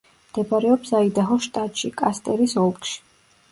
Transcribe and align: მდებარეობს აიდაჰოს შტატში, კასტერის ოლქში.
მდებარეობს 0.29 0.93
აიდაჰოს 1.01 1.45
შტატში, 1.49 1.93
კასტერის 2.01 2.59
ოლქში. 2.65 2.99